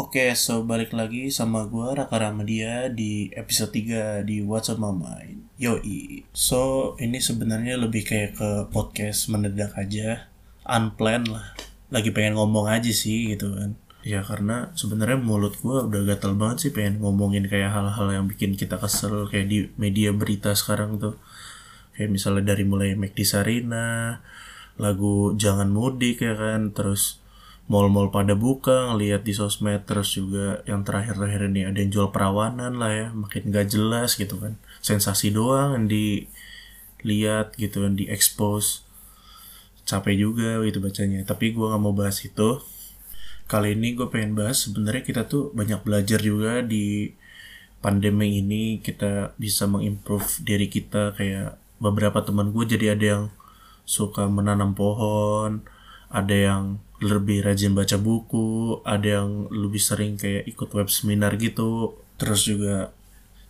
Oke, 0.00 0.32
so 0.32 0.64
balik 0.64 0.96
lagi 0.96 1.28
sama 1.28 1.68
gue 1.68 1.92
Raka 1.92 2.16
Ramadia 2.16 2.88
di 2.88 3.28
episode 3.36 3.68
3 3.68 4.24
di 4.24 4.40
What's 4.40 4.72
on 4.72 4.80
My 4.80 4.96
Mind. 4.96 5.52
Yoi. 5.60 6.24
So, 6.32 6.96
ini 6.96 7.20
sebenarnya 7.20 7.76
lebih 7.76 8.08
kayak 8.08 8.40
ke 8.40 8.50
podcast 8.72 9.28
mendadak 9.28 9.76
aja, 9.76 10.32
unplanned 10.64 11.28
lah. 11.28 11.52
Lagi 11.92 12.16
pengen 12.16 12.40
ngomong 12.40 12.72
aja 12.72 12.88
sih 12.88 13.36
gitu 13.36 13.52
kan. 13.52 13.76
Ya 14.00 14.24
karena 14.24 14.72
sebenarnya 14.72 15.20
mulut 15.20 15.60
gue 15.60 15.92
udah 15.92 16.08
gatel 16.08 16.32
banget 16.32 16.56
sih 16.64 16.72
pengen 16.72 17.04
ngomongin 17.04 17.44
kayak 17.44 17.68
hal-hal 17.68 18.08
yang 18.08 18.24
bikin 18.24 18.56
kita 18.56 18.80
kesel 18.80 19.28
kayak 19.28 19.52
di 19.52 19.68
media 19.76 20.16
berita 20.16 20.56
sekarang 20.56 20.96
tuh. 20.96 21.20
Kayak 21.92 22.08
misalnya 22.08 22.56
dari 22.56 22.64
mulai 22.64 22.96
McD 22.96 23.20
Sarina, 23.28 24.16
lagu 24.80 25.36
Jangan 25.36 25.68
Mudik 25.68 26.24
ya 26.24 26.32
kan, 26.40 26.72
terus 26.72 27.20
mall-mall 27.70 28.10
pada 28.10 28.34
buka 28.34 28.90
ngelihat 28.90 29.22
di 29.22 29.30
sosmed 29.30 29.86
terus 29.86 30.18
juga 30.18 30.58
yang 30.66 30.82
terakhir-terakhir 30.82 31.54
ini 31.54 31.70
ada 31.70 31.78
yang 31.78 31.94
jual 31.94 32.08
perawanan 32.10 32.74
lah 32.82 32.90
ya 32.90 33.06
makin 33.14 33.54
gak 33.54 33.70
jelas 33.70 34.18
gitu 34.18 34.42
kan. 34.42 34.58
Sensasi 34.82 35.30
doang 35.30 35.78
yang 35.78 35.86
dilihat 35.86 37.54
gitu 37.54 37.86
yang 37.86 37.94
diekspos 37.94 38.82
capek 39.86 40.18
juga 40.18 40.58
gitu 40.66 40.82
bacanya. 40.82 41.22
Tapi 41.22 41.54
gue 41.54 41.66
nggak 41.70 41.82
mau 41.82 41.94
bahas 41.94 42.18
itu. 42.26 42.58
Kali 43.46 43.78
ini 43.78 43.94
gue 43.94 44.10
pengen 44.10 44.34
bahas 44.34 44.66
sebenarnya 44.66 45.02
kita 45.06 45.22
tuh 45.30 45.54
banyak 45.54 45.78
belajar 45.86 46.18
juga 46.18 46.66
di 46.66 47.14
pandemi 47.78 48.42
ini. 48.42 48.82
Kita 48.82 49.38
bisa 49.38 49.70
mengimprove 49.70 50.42
diri 50.42 50.66
kita. 50.66 51.14
Kayak 51.14 51.54
beberapa 51.78 52.18
teman 52.26 52.50
gue 52.50 52.66
jadi 52.66 52.98
ada 52.98 53.06
yang 53.06 53.24
suka 53.86 54.26
menanam 54.30 54.74
pohon 54.74 55.66
ada 56.10 56.34
yang 56.34 56.62
lebih 57.00 57.40
rajin 57.40 57.72
baca 57.72 57.96
buku, 57.96 58.80
ada 58.84 59.24
yang 59.24 59.48
lebih 59.48 59.80
sering 59.80 60.20
kayak 60.20 60.44
ikut 60.44 60.68
web 60.76 60.88
seminar 60.92 61.40
gitu, 61.40 61.96
terus 62.20 62.44
juga 62.44 62.92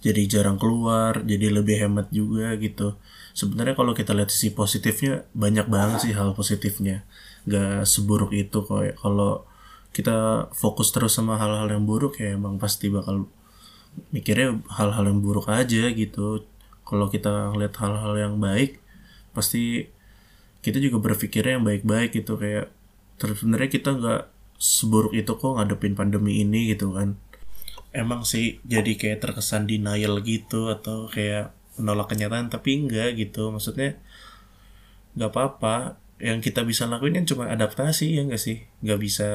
jadi 0.00 0.24
jarang 0.30 0.56
keluar, 0.56 1.20
jadi 1.26 1.52
lebih 1.52 1.76
hemat 1.82 2.08
juga 2.14 2.54
gitu. 2.56 2.96
Sebenarnya 3.34 3.74
kalau 3.74 3.92
kita 3.92 4.14
lihat 4.16 4.30
sisi 4.32 4.54
positifnya 4.54 5.26
banyak 5.34 5.66
banget 5.66 5.98
sih 6.08 6.14
hal 6.14 6.32
positifnya, 6.32 7.04
gak 7.44 7.84
seburuk 7.84 8.32
itu 8.32 8.62
kok. 8.64 8.80
Ya. 8.86 8.94
Kalau 8.96 9.44
kita 9.90 10.48
fokus 10.54 10.94
terus 10.94 11.18
sama 11.18 11.34
hal-hal 11.34 11.66
yang 11.66 11.82
buruk 11.82 12.22
ya 12.22 12.38
emang 12.38 12.62
pasti 12.62 12.86
bakal 12.86 13.26
mikirnya 14.14 14.62
hal-hal 14.70 15.10
yang 15.10 15.18
buruk 15.18 15.50
aja 15.50 15.90
gitu. 15.90 16.46
Kalau 16.86 17.06
kita 17.10 17.54
lihat 17.58 17.74
hal-hal 17.78 18.14
yang 18.18 18.34
baik, 18.38 18.78
pasti 19.34 19.90
kita 20.62 20.78
juga 20.78 21.02
berpikirnya 21.02 21.58
yang 21.58 21.66
baik-baik 21.66 22.14
gitu 22.14 22.38
kayak 22.38 22.70
terus 23.20 23.44
sebenarnya 23.44 23.68
kita 23.68 23.90
nggak 24.00 24.22
seburuk 24.56 25.12
itu 25.16 25.32
kok 25.36 25.56
ngadepin 25.56 25.92
pandemi 25.96 26.40
ini 26.40 26.72
gitu 26.72 26.96
kan. 26.96 27.20
Emang 27.92 28.24
sih 28.24 28.60
jadi 28.64 28.96
kayak 28.96 29.24
terkesan 29.24 29.68
denial 29.68 30.20
gitu 30.24 30.72
atau 30.72 31.08
kayak 31.08 31.52
menolak 31.80 32.12
kenyataan 32.12 32.52
tapi 32.52 32.80
enggak 32.80 33.16
gitu. 33.16 33.52
Maksudnya 33.52 33.96
nggak 35.16 35.30
apa-apa. 35.32 35.96
Yang 36.20 36.52
kita 36.52 36.68
bisa 36.68 36.84
lakuin 36.84 37.16
kan 37.16 37.24
cuma 37.24 37.48
adaptasi 37.48 38.20
ya 38.20 38.24
enggak 38.28 38.40
sih? 38.44 38.68
Nggak 38.84 39.00
bisa 39.00 39.30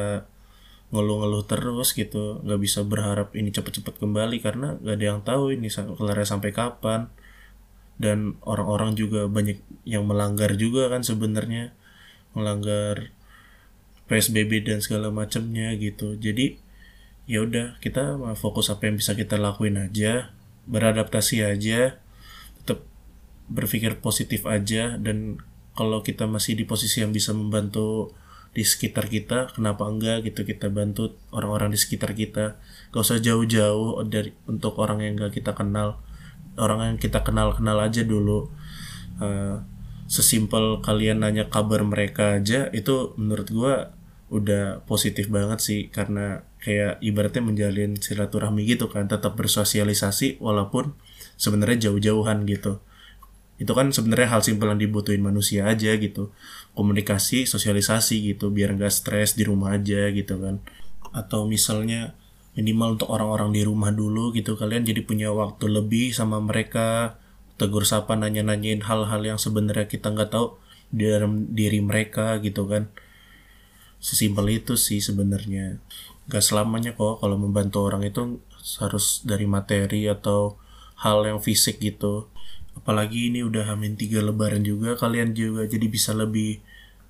ngeluh-ngeluh 0.94 1.46
terus 1.50 1.98
gitu. 1.98 2.42
Nggak 2.46 2.62
bisa 2.62 2.80
berharap 2.86 3.34
ini 3.34 3.50
cepet-cepet 3.50 3.98
kembali 3.98 4.38
karena 4.42 4.78
nggak 4.78 4.96
ada 4.98 5.06
yang 5.06 5.20
tahu 5.26 5.58
ini 5.58 5.68
kelarnya 5.74 6.28
sampai 6.30 6.54
kapan. 6.54 7.10
Dan 7.98 8.38
orang-orang 8.46 8.94
juga 8.94 9.26
banyak 9.26 9.58
yang 9.90 10.06
melanggar 10.06 10.54
juga 10.56 10.88
kan 10.94 11.02
sebenarnya. 11.02 11.74
Melanggar 12.38 13.16
PSBB 14.06 14.66
dan 14.66 14.80
segala 14.82 15.10
macamnya 15.10 15.74
gitu. 15.78 16.18
Jadi 16.18 16.62
ya 17.26 17.42
udah 17.42 17.82
kita 17.82 18.18
fokus 18.38 18.70
apa 18.70 18.86
yang 18.86 19.02
bisa 19.02 19.18
kita 19.18 19.42
lakuin 19.42 19.82
aja 19.82 20.30
beradaptasi 20.70 21.42
aja 21.42 21.98
tetap 22.62 22.86
berpikir 23.50 23.98
positif 23.98 24.46
aja 24.46 24.98
dan 24.98 25.42
kalau 25.74 26.06
kita 26.06 26.30
masih 26.30 26.54
di 26.54 26.66
posisi 26.70 27.02
yang 27.02 27.10
bisa 27.10 27.34
membantu 27.34 28.14
di 28.56 28.64
sekitar 28.64 29.12
kita 29.12 29.52
kenapa 29.52 29.84
enggak 29.84 30.24
gitu 30.24 30.48
kita 30.48 30.72
bantu 30.72 31.20
orang-orang 31.36 31.76
di 31.76 31.80
sekitar 31.82 32.16
kita. 32.16 32.56
Gak 32.96 33.04
usah 33.04 33.20
jauh-jauh 33.20 34.00
dari 34.08 34.32
untuk 34.48 34.80
orang 34.80 35.04
yang 35.04 35.20
gak 35.20 35.36
kita 35.36 35.52
kenal 35.52 36.00
orang 36.56 36.96
yang 36.96 36.98
kita 36.98 37.20
kenal 37.20 37.52
kenal 37.52 37.76
aja 37.84 38.08
dulu. 38.08 38.48
Uh, 39.20 39.60
sesimpel 40.06 40.86
kalian 40.86 41.26
nanya 41.26 41.50
kabar 41.50 41.82
mereka 41.82 42.38
aja 42.38 42.70
itu 42.70 43.18
menurut 43.18 43.48
gue 43.50 43.74
udah 44.34 44.86
positif 44.86 45.30
banget 45.30 45.60
sih. 45.62 45.82
Karena 45.90 46.42
kayak 46.62 47.02
ibaratnya 47.02 47.44
menjalin 47.46 47.98
silaturahmi 47.98 48.66
gitu 48.66 48.90
kan 48.90 49.06
tetap 49.06 49.38
bersosialisasi 49.38 50.42
walaupun 50.42 50.98
sebenarnya 51.38 51.90
jauh-jauhan 51.90 52.46
gitu. 52.50 52.82
Itu 53.56 53.72
kan 53.72 53.94
sebenarnya 53.96 54.36
hal 54.36 54.42
simpel 54.44 54.74
yang 54.74 54.82
dibutuhin 54.82 55.24
manusia 55.24 55.70
aja 55.70 55.96
gitu. 55.96 56.36
Komunikasi 56.76 57.48
sosialisasi 57.48 58.36
gitu 58.36 58.52
biar 58.52 58.76
nggak 58.76 58.92
stres 58.92 59.38
di 59.40 59.48
rumah 59.48 59.78
aja 59.80 60.12
gitu 60.12 60.36
kan. 60.42 60.60
Atau 61.16 61.48
misalnya 61.48 62.18
minimal 62.56 63.00
untuk 63.00 63.12
orang-orang 63.12 63.52
di 63.52 63.62
rumah 63.68 63.92
dulu 63.92 64.32
gitu 64.32 64.56
kalian 64.56 64.88
jadi 64.88 65.04
punya 65.04 65.30
waktu 65.36 65.68
lebih 65.68 66.16
sama 66.16 66.40
mereka 66.40 67.20
tegur 67.56 67.88
sapa 67.88 68.20
nanya-nanyain 68.20 68.84
hal-hal 68.84 69.22
yang 69.24 69.40
sebenarnya 69.40 69.88
kita 69.88 70.12
nggak 70.12 70.32
tahu 70.36 70.60
di 70.92 71.08
dalam 71.08 71.52
diri 71.52 71.80
mereka 71.80 72.38
gitu 72.44 72.68
kan. 72.68 72.92
Sesimpel 74.00 74.62
itu 74.62 74.76
sih 74.78 75.02
sebenarnya. 75.02 75.82
Gak 76.30 76.44
selamanya 76.44 76.94
kok 76.94 77.22
kalau 77.22 77.38
membantu 77.38 77.86
orang 77.86 78.06
itu 78.06 78.42
harus 78.82 79.22
dari 79.26 79.46
materi 79.46 80.06
atau 80.10 80.58
hal 81.00 81.26
yang 81.26 81.40
fisik 81.42 81.82
gitu. 81.82 82.30
Apalagi 82.76 83.32
ini 83.32 83.42
udah 83.42 83.72
hamin 83.72 83.96
tiga 83.96 84.20
lebaran 84.20 84.62
juga 84.62 85.00
kalian 85.00 85.32
juga 85.32 85.64
jadi 85.66 85.88
bisa 85.88 86.12
lebih 86.12 86.60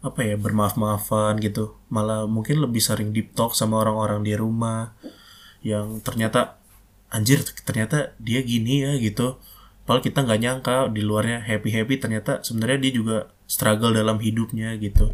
apa 0.05 0.22
ya 0.22 0.38
bermaaf-maafan 0.38 1.41
gitu. 1.41 1.73
Malah 1.89 2.29
mungkin 2.29 2.61
lebih 2.61 2.79
sering 2.79 3.11
deep 3.11 3.34
talk 3.34 3.57
sama 3.57 3.81
orang-orang 3.81 4.22
di 4.22 4.38
rumah 4.38 4.94
yang 5.66 6.00
ternyata 6.05 6.61
anjir 7.09 7.41
ternyata 7.66 8.13
dia 8.22 8.45
gini 8.45 8.85
ya 8.85 8.94
gitu 9.01 9.41
padahal 9.85 10.01
kita 10.01 10.25
nggak 10.25 10.41
nyangka 10.41 10.75
di 10.90 11.01
luarnya 11.06 11.46
happy 11.46 11.69
happy 11.69 11.96
ternyata 12.01 12.41
sebenarnya 12.41 12.90
dia 12.90 12.94
juga 12.97 13.18
struggle 13.46 13.94
dalam 13.94 14.18
hidupnya 14.18 14.73
gitu. 14.81 15.13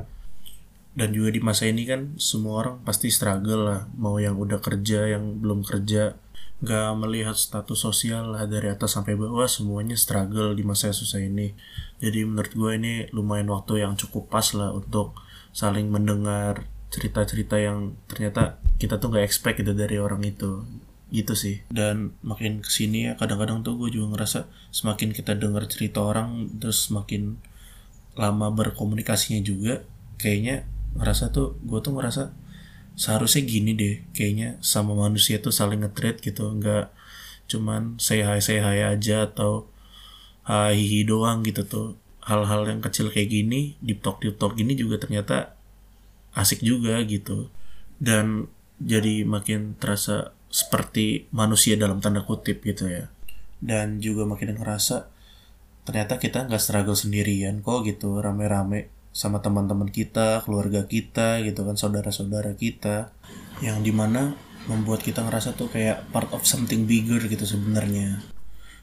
Dan 0.91 1.15
juga 1.15 1.31
di 1.31 1.39
masa 1.39 1.71
ini 1.71 1.87
kan 1.87 2.19
semua 2.19 2.63
orang 2.63 2.75
pasti 2.83 3.07
struggle 3.07 3.63
lah. 3.63 3.81
Mau 3.95 4.19
yang 4.19 4.35
udah 4.35 4.59
kerja 4.59 5.07
yang 5.07 5.39
belum 5.39 5.63
kerja 5.63 6.19
nggak 6.61 6.91
melihat 6.99 7.33
status 7.33 7.79
sosial 7.79 8.37
lah 8.37 8.45
dari 8.45 8.69
atas 8.69 8.93
sampai 8.93 9.17
bawah 9.17 9.49
semuanya 9.49 9.97
struggle 9.97 10.53
di 10.53 10.63
masa 10.67 10.91
susah 10.91 11.23
ini. 11.23 11.55
Jadi 12.03 12.27
menurut 12.27 12.53
gue 12.53 12.71
ini 12.75 12.93
lumayan 13.15 13.49
waktu 13.49 13.81
yang 13.81 13.95
cukup 13.95 14.27
pas 14.27 14.45
lah 14.53 14.75
untuk 14.75 15.15
saling 15.51 15.87
mendengar 15.91 16.67
cerita-cerita 16.91 17.55
yang 17.55 17.95
ternyata 18.05 18.59
kita 18.75 18.99
tuh 18.99 19.15
nggak 19.15 19.25
expect 19.25 19.63
gitu 19.63 19.71
dari 19.71 19.95
orang 19.95 20.21
itu 20.27 20.67
gitu 21.11 21.35
sih. 21.35 21.61
Dan 21.67 22.15
makin 22.23 22.63
ke 22.63 22.71
sini 22.71 23.11
ya 23.11 23.19
kadang-kadang 23.19 23.61
tuh 23.61 23.75
gue 23.75 23.91
juga 23.93 24.15
ngerasa 24.15 24.39
semakin 24.71 25.11
kita 25.11 25.35
dengar 25.35 25.67
cerita 25.67 25.99
orang 26.01 26.47
terus 26.57 26.87
semakin 26.87 27.37
lama 28.15 28.47
berkomunikasinya 28.51 29.39
juga 29.43 29.83
kayaknya 30.19 30.67
ngerasa 30.95 31.31
tuh 31.31 31.55
gue 31.63 31.79
tuh 31.79 31.95
ngerasa 31.95 32.31
seharusnya 32.99 33.47
gini 33.47 33.71
deh 33.71 33.95
kayaknya 34.11 34.59
sama 34.59 34.91
manusia 34.91 35.39
tuh 35.39 35.55
saling 35.55 35.79
ngetreat 35.79 36.19
gitu 36.19 36.43
nggak 36.43 36.91
cuman 37.47 37.95
say 37.99 38.23
hi 38.23 38.39
say 38.43 38.59
hi 38.59 38.83
aja 38.83 39.31
atau 39.31 39.67
hi 40.47 41.03
doang 41.07 41.43
gitu 41.43 41.63
tuh. 41.67 41.87
Hal-hal 42.21 42.69
yang 42.69 42.85
kecil 42.85 43.09
kayak 43.09 43.33
gini 43.33 43.79
deep 43.81 44.05
talk 44.05 44.21
deep 44.21 44.37
talk 44.37 44.53
gini 44.53 44.77
juga 44.77 45.01
ternyata 45.01 45.57
asik 46.37 46.61
juga 46.61 47.01
gitu. 47.07 47.49
Dan 47.97 48.51
jadi 48.77 49.25
makin 49.25 49.73
terasa 49.79 50.33
seperti 50.51 51.31
manusia 51.31 51.79
dalam 51.79 52.03
tanda 52.03 52.27
kutip 52.27 52.61
gitu 52.61 52.91
ya 52.91 53.07
dan 53.63 54.03
juga 54.03 54.27
makin 54.27 54.59
ngerasa 54.59 55.07
ternyata 55.87 56.21
kita 56.21 56.45
nggak 56.45 56.61
struggle 56.61 56.97
sendirian 56.97 57.63
kok 57.63 57.87
gitu 57.87 58.19
rame-rame 58.19 58.91
sama 59.11 59.43
teman-teman 59.43 59.91
kita, 59.91 60.39
keluarga 60.47 60.87
kita 60.87 61.43
gitu 61.43 61.67
kan, 61.67 61.75
saudara-saudara 61.75 62.55
kita 62.55 63.11
yang 63.59 63.83
di 63.83 63.91
mana 63.91 64.39
membuat 64.71 65.03
kita 65.03 65.19
ngerasa 65.27 65.53
tuh 65.59 65.67
kayak 65.67 66.07
part 66.15 66.31
of 66.31 66.47
something 66.47 66.87
bigger 66.87 67.19
gitu 67.27 67.43
sebenarnya. 67.43 68.23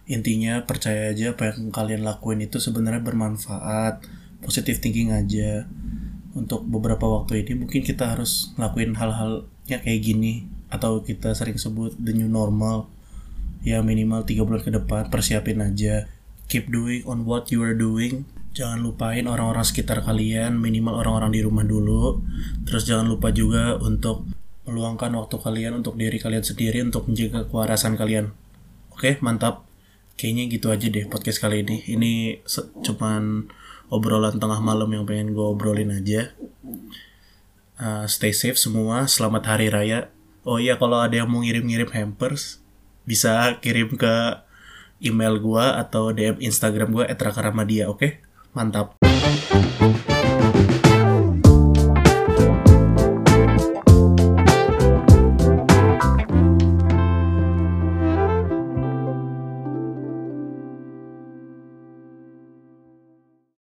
Intinya 0.09 0.65
percaya 0.69 1.13
aja 1.13 1.33
apa 1.33 1.53
yang 1.53 1.73
kalian 1.73 2.03
lakuin 2.05 2.45
itu 2.45 2.61
sebenarnya 2.61 3.01
bermanfaat, 3.01 4.05
positive 4.45 4.81
thinking 4.85 5.17
aja. 5.17 5.65
Untuk 6.37 6.65
beberapa 6.69 7.09
waktu 7.09 7.45
ini 7.45 7.65
mungkin 7.65 7.81
kita 7.81 8.13
harus 8.15 8.53
lakuin 8.61 8.95
hal-hal 9.01 9.49
ya 9.65 9.81
kayak 9.81 10.05
gini 10.05 10.58
atau 10.69 11.01
kita 11.05 11.33
sering 11.33 11.57
sebut 11.57 11.97
the 12.01 12.13
new 12.13 12.29
normal. 12.29 12.89
Ya 13.65 13.83
minimal 13.83 14.23
tiga 14.23 14.47
bulan 14.47 14.63
ke 14.63 14.71
depan 14.73 15.11
persiapin 15.11 15.61
aja. 15.65 16.09
Keep 16.49 16.73
doing 16.73 17.03
on 17.05 17.29
what 17.29 17.53
you 17.53 17.61
are 17.61 17.77
doing 17.77 18.25
jangan 18.49 18.83
lupain 18.83 19.23
orang-orang 19.31 19.63
sekitar 19.63 20.03
kalian 20.03 20.59
minimal 20.59 20.99
orang-orang 20.99 21.31
di 21.31 21.47
rumah 21.47 21.63
dulu 21.63 22.19
terus 22.67 22.91
jangan 22.91 23.07
lupa 23.07 23.31
juga 23.31 23.79
untuk 23.79 24.27
meluangkan 24.69 25.17
waktu 25.17 25.37
kalian 25.41 25.81
untuk 25.81 25.97
diri 25.97 26.21
kalian 26.21 26.45
sendiri 26.45 26.85
untuk 26.85 27.09
menjaga 27.09 27.49
kewarasan 27.49 27.97
kalian. 27.97 28.37
Oke, 28.93 29.17
mantap. 29.25 29.65
Kayaknya 30.21 30.45
gitu 30.53 30.67
aja 30.69 30.87
deh 30.93 31.09
podcast 31.09 31.41
kali 31.41 31.65
ini. 31.65 31.81
Ini 31.89 32.13
cuman 32.85 33.49
obrolan 33.89 34.37
tengah 34.37 34.61
malam 34.61 34.93
yang 34.93 35.09
pengen 35.09 35.33
gue 35.33 35.47
obrolin 35.47 35.89
aja. 35.89 36.37
Uh, 37.81 38.05
stay 38.05 38.37
safe 38.37 38.61
semua. 38.61 39.09
Selamat 39.09 39.57
Hari 39.57 39.73
Raya. 39.73 40.13
Oh 40.49 40.57
iya, 40.57 40.81
kalau 40.81 40.97
ada 40.97 41.13
yang 41.13 41.29
mau 41.29 41.45
ngirim-ngirim 41.45 41.93
hampers, 41.93 42.65
bisa 43.05 43.61
kirim 43.61 44.01
ke 44.01 44.41
email 44.97 45.37
gue 45.37 45.61
atau 45.77 46.09
DM 46.09 46.41
Instagram 46.41 46.89
gue 46.89 47.05
@rakaramadia. 47.05 47.93
Oke, 47.93 48.25
mantap. 48.57 48.97